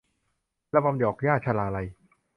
[0.75, 1.87] ระบำดอกหญ้า- ชลาลัย